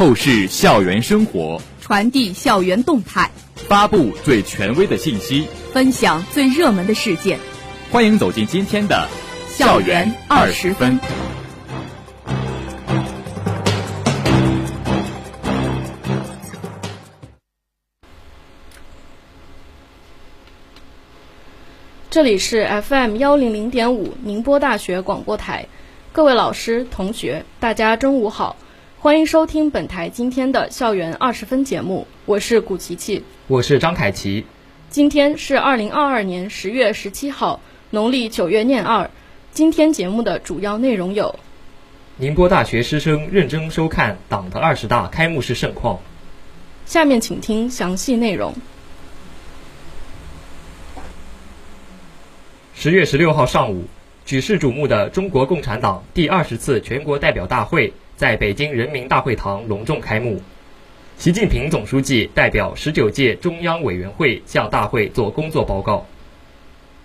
[0.00, 7.38] 透视校园生活，传递校园动态，发布最权威的信息，分享最热门的事件。
[7.90, 9.06] 欢迎走进今天的
[9.58, 10.98] 《校园二十分》。
[22.08, 25.66] 这里是 FM 幺零零点五宁波大学广播台，
[26.12, 28.56] 各位老师、同学，大家中午好，
[29.02, 34.44] 欢迎收听本台今天的校园二十分节目，我是古琪琪，我是张凯琪。
[34.90, 39.10] 今天是二零二二年十月十七号，农历九月廿二。
[39.52, 41.34] 今天节目的主要内容有：
[42.18, 45.98] 宁波大学师生认真收看党的二十大开幕式盛况。
[46.84, 48.52] 下面请听详细内容。
[52.74, 53.86] 十月十六号上午，
[54.26, 60.42] 举世瞩目的中国共产党第二十次全国代表大会在北京人民大会堂隆重开幕。
[61.16, 66.06] 习近平总书记代表十九届中央委员会向大会作工作报告。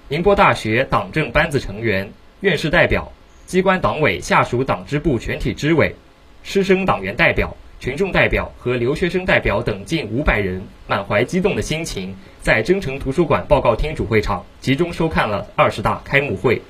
[0.10, 3.14] 宁波大学党政班子成员、院士代表、
[3.46, 5.96] 机关党委下属党支部全体支委、
[6.44, 7.56] 师生党员代表。
[7.80, 16.62] 群众代表和留学生代表等近五百人，满怀激动的心情，在征程图书馆报告厅主会场集中收看了二十大开幕会。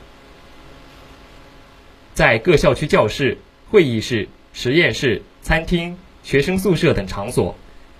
[2.14, 3.38] 在各校区教室、
[3.70, 7.54] 会议室、实验室、餐厅、学生宿舍等场所，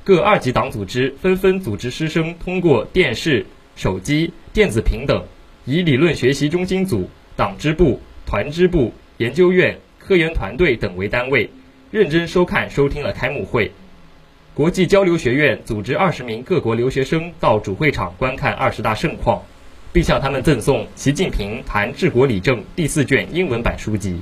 [0.06, 5.22] 各二级党组织纷纷组织师生通过电视、手机、电子屏等，
[5.66, 11.50] 以理论学习中心组、党支部、团支部、研究院、科研团队等为单位。
[11.92, 13.70] 认真收看、收听了开幕会。
[14.54, 19.44] 国际交流学院组织二十名各国留学生到主会场观看二十大盛况，
[19.92, 24.22] 并向他们赠送《习近平谈治国理政》第四卷英文版书籍。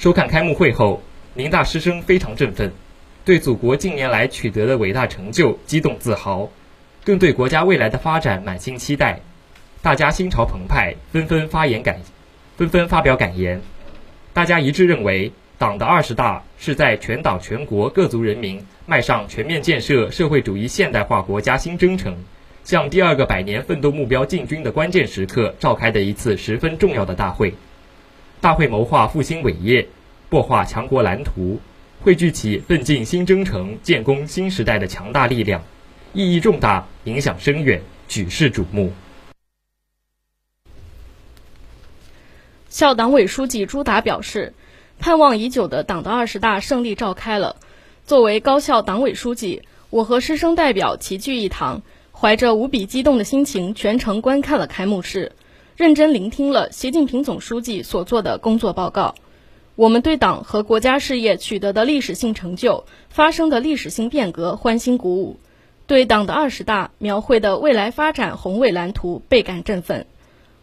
[0.00, 1.02] 收看开幕会后，
[1.34, 2.72] 宁大师生非常振奋，
[3.22, 6.48] 对祖国近年来取得的伟大成就激动自豪，
[7.04, 9.20] 更对国家未来的发展满心期待。
[9.82, 12.00] 大家心潮澎湃，纷纷发言感，
[12.56, 13.60] 纷纷发表感言。
[14.32, 15.32] 大家一致认为。
[15.58, 22.16] 党的二十大是在全党全国各族人民迈上全面建设社会主义现代化国家新征程，
[22.64, 27.52] 向第二个百年奋斗目标进军的关键时刻召开的一次十分重要的大会。
[28.40, 29.86] 大会谋划复兴伟业，
[30.30, 31.60] 擘画强国蓝图，
[32.02, 35.62] 汇聚起奋进新征程、建功新时代的强大力量，
[36.14, 38.92] 意义重大，影响深远，举世瞩目。
[42.68, 44.54] 校党委书记朱达表示。
[45.02, 47.56] 盼望已久的党的二十大胜利召开了。
[48.04, 51.80] 作为高校党委书记，我和师生代表齐聚一堂，
[52.12, 55.32] 怀着无比激动的心情，全程观看了开幕式，
[55.80, 59.14] 认真聆听了习近平总书记所做的工作报告。
[59.76, 65.40] 我们对党和国家事业取得的历史性成就、发生的历史性变革欢欣鼓舞，
[65.86, 70.04] 对党的二十大描绘的未来发展宏伟蓝图倍感振奋。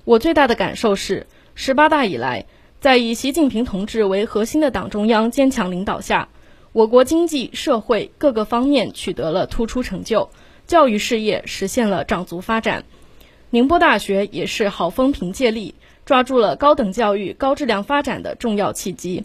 [0.05, 2.45] 我最大的感受是，十八大以来。
[2.79, 6.29] 在以习近平同志为核心的党中央坚强领导下，
[6.73, 10.29] 我国经济社会各个方面取得了突出成就，
[10.67, 12.85] 教育事业实现了长足发展。
[13.49, 15.75] 宁波大学也是好风凭借力，
[16.05, 19.23] 抓住了高等教育高质量发展的重要契机。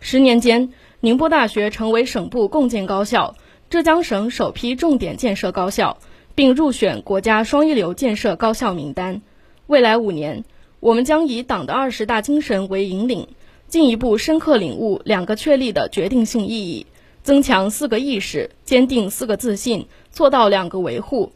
[0.00, 3.36] 十年间，宁波大学成为省部共建高校、
[3.70, 5.98] 浙江省首批重点建设高校，
[6.34, 9.22] 并入选国家双一流建设高校名单。
[9.66, 10.44] 未来五年。
[10.80, 13.28] 我们将以党的二十大精神为引领，
[13.68, 16.86] 进一步深刻领悟两个确立的决定性意义，
[17.22, 21.32] 增强四个意识，坚定四个自信，做到两个维护，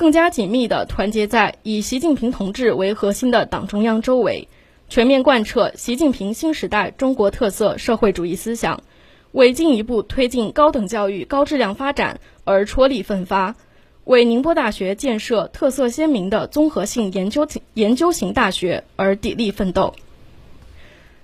[0.00, 4.48] 更加紧密地团结在以习近平同志为核心的党中央周围，
[4.88, 8.82] 全面贯彻习近平新时代中国特色社会主义思想，
[9.32, 13.56] 为进一步推进高等教育高质量发展而踔厉奋发。
[14.04, 19.94] 为宁波大学建设特色鲜明的综合性研究研究型大学而砥砺奋斗。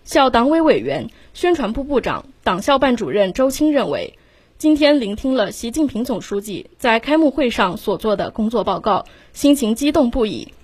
[0.04, 4.18] 校党委委员、宣传部部长、党校办主任周青认为，
[4.58, 9.04] 今天聆听了习近平总书记在开幕会上所做的工作报告，
[9.34, 10.54] 心情激动不已。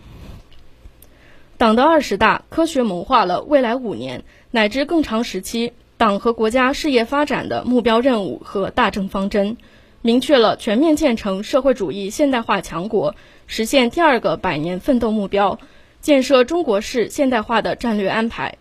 [1.59, 9.59] 党的二十大科学谋划了未来五年乃至更长时期党和国家事业发展的目标任务和大政方针。
[10.01, 13.15] 明确了全面建成社会主义现代化强国、
[13.47, 15.61] 实现第二个百年奋斗目标、
[16.01, 18.57] 建设中国式现代化的战略安排。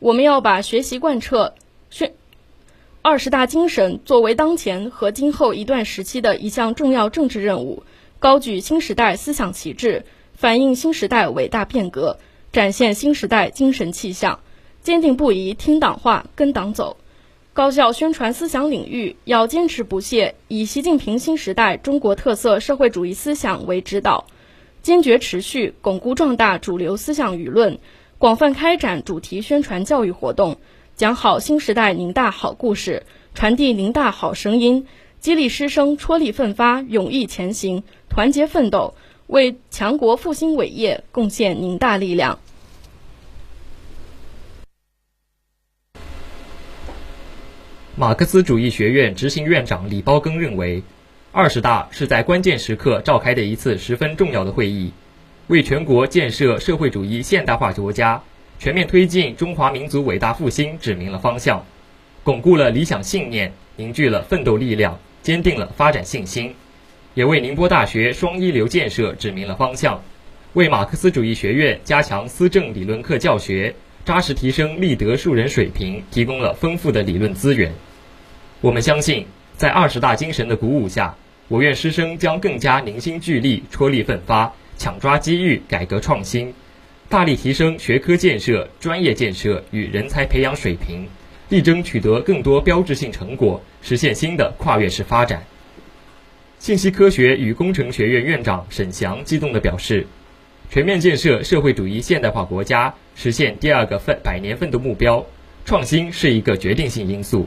[0.00, 1.54] 我们要把学习贯彻
[1.88, 2.12] 宣
[3.04, 7.82] 二十大精神作为当前和今后一段时期的一项重要政治任务，
[8.20, 10.04] 高举新时代思想旗帜，
[10.34, 12.20] 反映新时代伟大变革，
[12.52, 14.38] 展现新时代精神气象，
[14.82, 16.96] 坚定不移听党话、跟党走。
[17.52, 24.28] 高校宣传思想领域要坚持不懈，以习近平新时代中国特色社会主义思想为指导，
[24.80, 27.80] 坚决持续巩固壮大主流思想舆论，
[28.18, 30.58] 广泛开展主题宣传教育活动，
[30.94, 33.04] 讲好新时代宁大好故事，
[33.34, 34.86] 传递宁大好声音，
[35.20, 38.94] 激励师生踔厉奋发、勇毅前行、团结奋斗，
[39.26, 42.38] 为强国复兴伟业贡献宁大力量。
[47.96, 50.82] 马克思主义学院执行院长李包庚认为，
[51.32, 54.92] 二十大是在关键时刻召开的一次十分重要的会议，
[55.46, 58.22] 为全国建设社会主义现代化国家、
[58.62, 61.66] 全面推进中华民族伟大复兴指明了方向，
[62.22, 66.54] 巩固了理想信念，凝聚了奋斗力量，坚定了发展信心，
[67.14, 70.00] 也为宁波大学双一流建设指明了方向，
[70.52, 73.74] 为马克思主义学院加强思政理论课教学。
[74.04, 77.72] 扎实提升立德树人水平，提供了丰富的理论资源。
[78.60, 79.26] 我们相信，
[79.56, 81.16] 在二十大精神的鼓舞下，
[81.48, 86.54] 我院师生将更加凝心聚力、踔厉奋发，抢抓机遇，改革创新，
[87.12, 91.06] 大力提升学科建设、专业建设与人才培养水平，
[91.50, 95.44] 力争取得更多标志性成果，实现新的跨越式发展。
[96.58, 100.06] 信息科学与工程学院院长沈翔激动地表示。
[100.70, 105.26] 全面建设社会主义现代化国家，实现第二个奋百年奋斗目标，
[105.66, 107.46] 创新是一个决定性因素。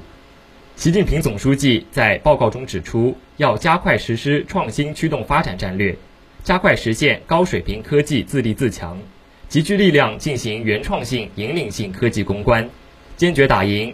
[0.75, 5.95] 习近平总书记在报告中指出，要加快实施创新驱动发展战略，
[6.43, 8.99] 加快实现高水平科技自立自强，
[9.47, 12.67] 集聚力量进行原创性引领性科技攻关，
[13.15, 13.93] 坚决打赢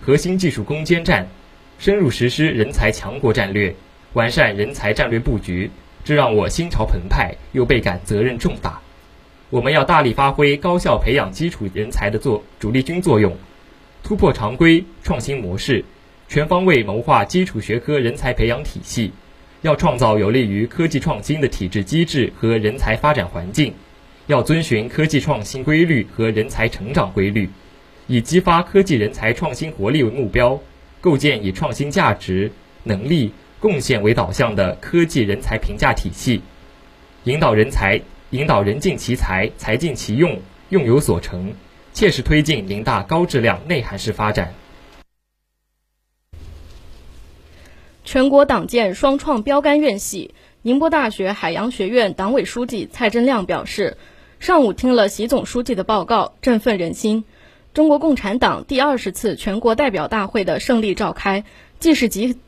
[0.00, 1.28] 核心技术攻坚战，
[1.78, 3.74] 深入实施人才强国战略，
[4.12, 5.70] 完善人才战略布局。
[6.04, 8.80] 这让我心潮澎湃，又倍感责任重大。
[9.50, 13.36] 我们要大力发挥高校培养基础人才的作主力军作用，
[14.02, 15.84] 突破常规创新模式，
[16.28, 19.12] 全方位谋划基础学科人才培养体系。
[19.62, 23.72] 要创造有利于科技创新的体制机制和人才发展环境，
[24.26, 27.48] 要遵循科技创新规律和人才成长规律，
[28.06, 30.60] 以激发科技人才创新活力为目标，
[31.00, 32.52] 构建以创新价值
[32.84, 33.32] 能力。
[33.60, 36.42] 贡献为导向的科技人才评价体系，
[37.22, 40.40] 引导人才，引导人尽其才，才尽其用，
[40.70, 41.54] 用有所成，
[41.92, 44.52] 切实推进宁大高质量内涵式发展。
[48.04, 50.34] 全国党建双创标杆院系，
[50.64, 53.96] 宁波大学海洋学院党委书记蔡振亮表示，
[54.38, 57.24] 上午听了习总书记的报告，振奋人心。
[57.74, 61.42] 中国共产党第二十次全国代表大会的胜利召开，
[61.80, 62.38] 既是集。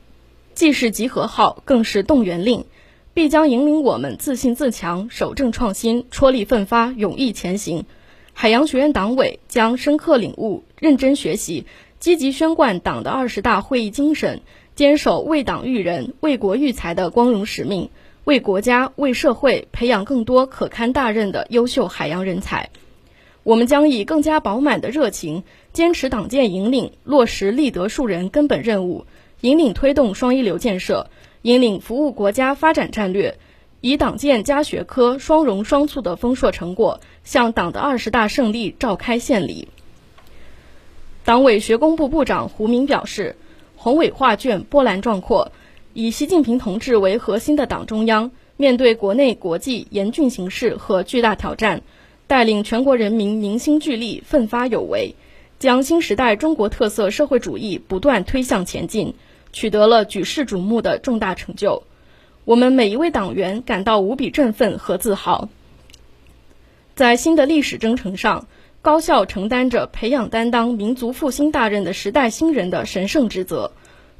[0.55, 2.67] 既是集合号，更是动员令，
[3.15, 7.85] 必将引领我们自信自强、守正创新、踔厉奋发、勇毅前行。
[8.33, 11.67] 海洋学院党委将深刻领悟、认真学习，
[11.99, 14.43] 积极宣贯党的二十大会议精神，
[14.77, 17.91] 坚守为党育人、为国育才的光荣使命，
[18.25, 22.71] 为国家、为社会培养更多可堪大任的优秀海洋人才。
[23.43, 25.45] 我们将以更加饱满的热情，
[25.75, 29.05] 坚持党建引领，落实立德树人根本任务。
[29.43, 31.11] 引领推动双一流建设，
[31.43, 33.37] 引领服务国家发展战略，
[33.83, 39.69] 以党建加学科双融双促的丰硕成果，向党的二十大胜利召开献礼。
[41.25, 43.37] 党委学工部部长胡明表示，
[43.77, 45.53] 宏伟画卷波澜壮阔，
[45.97, 51.83] 以习近平同志为核心的党中央，面对国内国际严峻形势和巨大挑战，
[52.27, 55.15] 带领全国人民凝心聚力，奋发有为，
[55.61, 59.15] 将新时代中国特色社会主义不断推向前进。
[59.53, 61.85] 取得了举世瞩目的重大成就，
[62.45, 65.49] 我们每一位党员感到无比振奋和自豪。
[66.97, 68.49] 在新的历史征程上，
[68.83, 73.71] 高校承担着培养担当民族复兴大任的时代新人的神圣职责。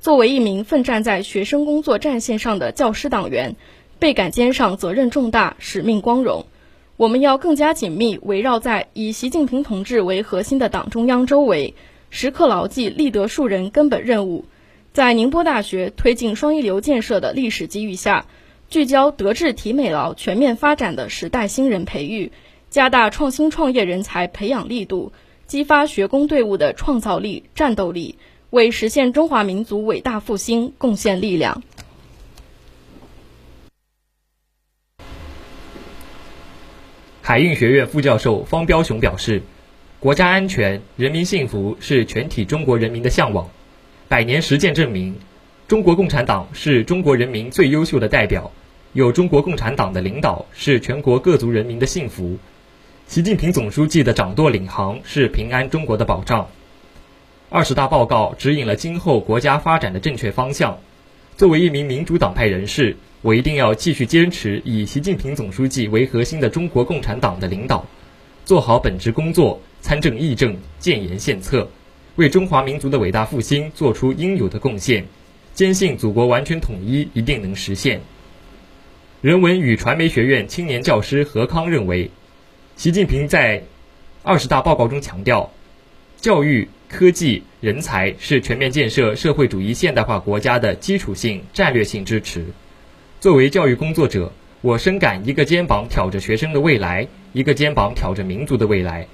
[0.05, 3.57] 作为一名奋战在学生工作战线上的教师党员，
[3.99, 6.45] 倍感肩上责任重大、使命光荣。
[6.99, 11.73] 我们要更加紧密围绕在以习近平同志为核心的党中央周围，
[12.11, 14.45] 时刻牢记立德树人根本任务。
[14.93, 18.27] 在宁波大学推进双一流建设的历史机遇下，
[18.69, 22.31] 聚焦德智体美劳全面发展的时代新人培育，
[22.69, 25.13] 加大创新创业人才培养力度，
[25.47, 28.19] 激发学工队伍的创造力、战斗力，
[28.55, 31.61] 为实现中华民族伟大复兴贡献力量。
[37.21, 39.43] 海运学院副教授方彪雄表示
[39.99, 43.51] ：“国家安全、人民幸福是全体中国人民的向往。”
[44.07, 45.17] 百年实践证明，
[45.67, 48.53] 中国共产党是中国人民最优秀的代表。
[48.93, 52.39] 有中国共产党的领导是全国各族人民的幸福。
[53.09, 56.49] 习近平总书记的掌舵领航是平安中国的保障。
[57.55, 60.77] 二十大报告指引了今后国家发展的正确方向。
[61.37, 67.87] 作为一名民主党派人士，我一定要继续坚持以习近平总书记为核心的中国共产党的领导，
[68.45, 71.69] 做好本职工作，参政议政，建言献策，
[72.17, 75.07] 为中华民族的伟大复兴做出应有的贡献。
[75.55, 78.01] 坚信祖国完全统一一定能实现。
[79.21, 82.11] 人文与传媒学院青年教师何康认为，
[82.75, 83.63] 习近平在
[84.25, 85.53] 二十大报告中强调，
[86.21, 92.45] 教育、科技、人才是全面建设社会主义现代化国家的基础性、战略性支持。
[93.21, 99.07] 作为教育工作者，我深感一个肩膀挑着学生的未来，一个肩膀挑着民族的未来。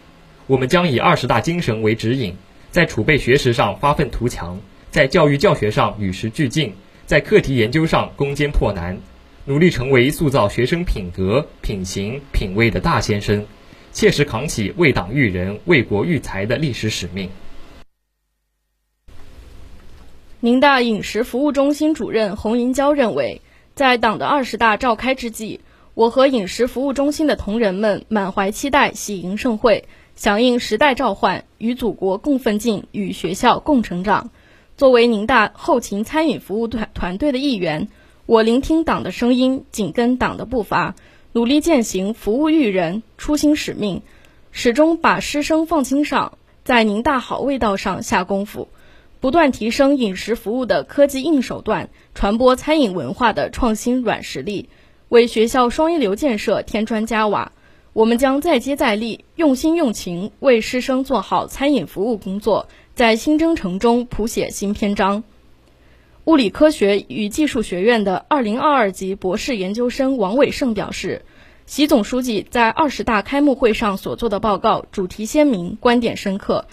[0.46, 2.34] 我们将以二十大精神为指引，
[2.70, 4.60] 在储备学识上发愤图强。
[4.90, 6.74] 在教育教学上与时俱进，
[7.06, 8.98] 在课题研究上攻坚破难，
[9.44, 13.46] 努力成为塑造学生品格、品行、品味的大先生，
[13.92, 17.30] 切实扛起为党育人、为国育才的历史使命。
[20.42, 23.42] 宁大饮食服务中心主任洪银娇认为，
[23.74, 25.60] 在党的二十大召开之际，
[25.92, 29.84] 我和饮食服务中心的同仁们满怀期待，喜迎盛会，
[30.16, 34.30] 响应时代召唤，与祖国共奋进，与学校共成长。
[34.78, 37.88] 作为宁大后勤餐饮服务团团队的一员，
[38.24, 40.94] 我聆听党的声音，紧跟党的步伐，
[41.34, 44.00] 努力践行服务育人初心使命，
[44.52, 48.68] 始终把师生放心上，在宁大好味道上下功夫，
[49.20, 54.70] 不断提升饮食服务的科技硬手段，传播餐饮文化的创新软实力，
[55.10, 57.52] 为学校双一流建设添砖加瓦。
[57.92, 62.68] 我们将再接再厉，用心用情，为师生做好餐饮服务工作。
[62.94, 65.22] 在新征程中谱写新篇章。
[66.24, 71.24] 物理科学与技术学院的二零二二级博士研究生王伟胜表示，
[71.66, 76.66] 习总书记在二十大开幕会上所做的报告主题鲜明，观点深刻，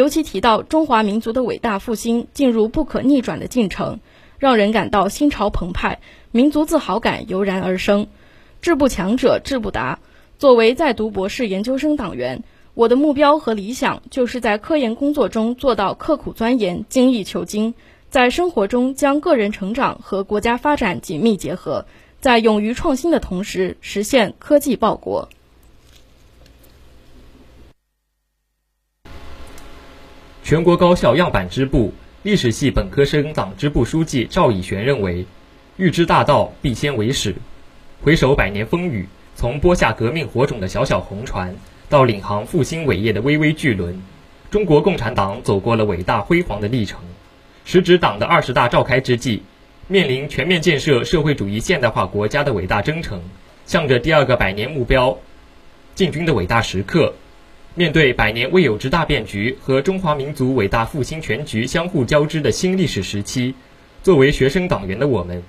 [0.00, 4.00] 尤其提到中华民族的伟大复兴进入不可逆转的进程，
[4.38, 8.06] 让人感到心潮澎湃，民族自豪感油然而生。
[8.62, 9.98] 志不强者志不达。
[10.38, 12.42] 作为在读博士研究生党员。
[12.72, 17.74] 我的目标和理想，就是在科研工作中做到刻苦钻研、精益求精，
[18.08, 21.84] 在生活中将个人成长和国家发展紧密结合，
[22.20, 25.28] 在勇于创新的同时，实现科技报国。
[30.42, 31.92] 全国高校样板支部
[32.22, 35.26] 历史系本科生党支部书记赵以璇认为
[35.76, 37.34] ：“欲知大道，必先为始。
[38.02, 39.06] 回首百年风雨，
[39.36, 41.54] 从播下革命火种的小小红船。”
[41.90, 44.00] 到领航复兴伟业的巍巍巨轮，
[44.48, 47.00] 中国共产党走过了伟大辉煌的历程。
[47.64, 49.42] 时值党的二十大召开之际，
[49.88, 53.20] 面临全面建设社会主义现代化国家的伟大征程，
[53.66, 55.18] 向着第二个百年目标
[55.96, 57.14] 进军的伟大时刻，
[57.76, 63.54] 面对百年未有之大变局和中华民族伟大复兴全局相互交织的新历史时期，
[64.02, 65.40] 作为学生党员的我们，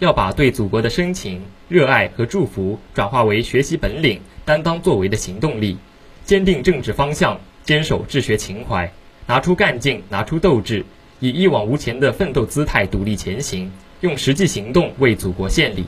[0.00, 5.78] 要把对祖国的深情、热爱和祝福转化为学习本领、担当作为的行动力。
[6.24, 8.92] 坚定政治方向，坚守治学情怀，
[9.28, 10.84] 拿出干劲，拿出斗志，
[11.20, 13.70] 以一往无前的奋斗姿态独立前行，
[14.00, 15.84] 用实际行动为祖国献礼。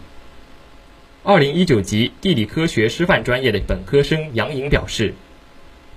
[1.25, 5.13] 二零一九级地理科学师范专业的本科生杨颖表示：“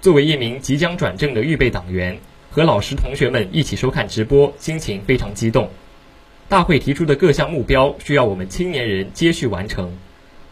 [0.03, 2.17] 作为一名即将转正的预备党员，
[2.51, 5.69] 和老师同学们一起收看直播，心情非常激动。
[6.50, 9.89] 大会提出的各项目标需要我们青年人接续完成。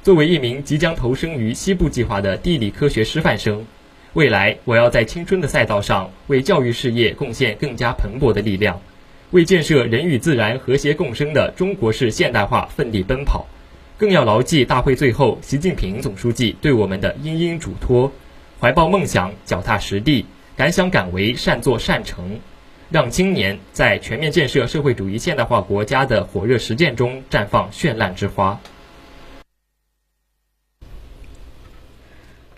[0.03, 3.65] 作为一名即将投身于西部计划的地理科学师范生。”
[4.15, 8.79] 未来，我要在青春的赛道上为教育事业贡献更加蓬勃的力量，
[9.31, 13.45] 为建设人与自然和谐共生的中国式现代化奋力奔跑。
[13.97, 18.09] 更要牢记大会最后习近平总书记对我们的殷殷嘱托：
[18.61, 20.23] 怀抱梦想，脚踏实地，
[20.55, 22.39] 敢想敢为，善作善成，
[22.91, 28.61] 让青年在全面建设社会主义现代化国家的火热实践中绽放绚烂之花。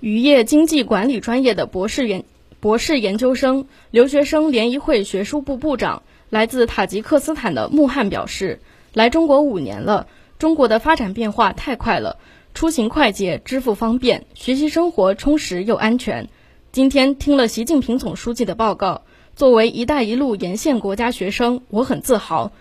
[0.02, 2.26] 渔业经济管理专业的博士研
[2.60, 8.60] 博士研究生留学生联谊会学术部部长、来自塔吉克斯坦的穆汉表示
[8.92, 10.08] ：“来中国五年了，
[10.38, 12.20] 中国的发展变化太快了，
[12.54, 16.30] 出行快捷，支付方便，学习生活充实又安全。
[16.72, 19.02] 今天听了习近平总书记的报告，
[19.36, 22.52] 作为‘一带一路’沿线国家学生，我很自豪。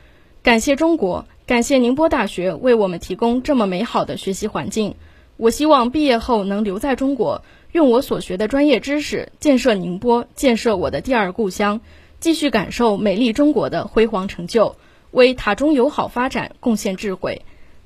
[0.42, 4.94] 感谢中国，感谢宁波大学为我们提供这么美好的学习环境。”
[5.36, 11.80] 我希望毕业后能留在中国，用我所学的专业知识建设宁波，建设我的第二故乡，
[12.18, 14.76] 继续感受美丽中国的辉煌成就，
[15.10, 17.42] 为塔中友好发展贡献智慧，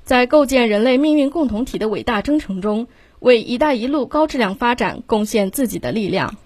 [0.07, 2.87] 在构建人类命运共同体的伟大征程中，
[3.19, 6.37] 为“一带一路”高质量发展贡献自己的力量。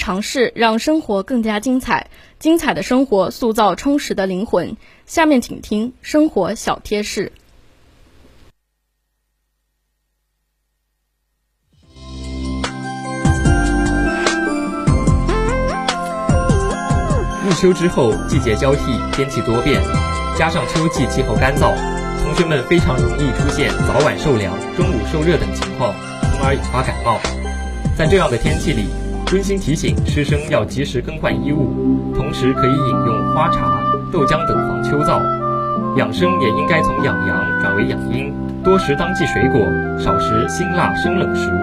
[0.00, 2.08] 尝试，让生活更加精彩。
[2.38, 4.78] 精彩的生活塑造充实的灵魂。
[5.04, 7.32] 下面请听生活小贴士。
[17.44, 18.80] 入秋之后，季节交替，
[19.12, 19.82] 天气多变，
[20.38, 21.74] 加上秋季气候干燥，
[22.22, 27.20] 同学们非常容易出现早晚受凉、中午受热等情况，从而引发感冒。
[27.98, 28.86] 在这样的天气里，
[29.32, 33.80] 温馨提醒师生要及时更换衣物，同时可以饮用花茶、
[34.12, 35.22] 豆浆等防秋燥。
[35.96, 38.34] 养生也应该从养阳转为养阴，
[38.64, 39.60] 多食当季水果，
[40.00, 41.54] 少食辛辣生冷食物。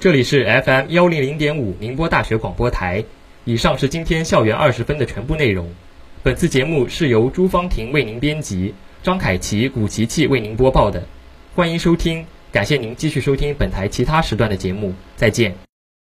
[0.00, 3.04] 这里是 FM 幺零零点五宁波大学广播台。
[3.44, 5.72] 以上是今天校园二十分的全部内容。
[6.24, 11.06] 本次节目是由朱芳婷为您编辑，张凯琪、古琪琪为您播报的。
[11.54, 14.94] 欢迎收听，感谢您继续收听本台其他时段的节目。
[15.14, 15.54] 再见。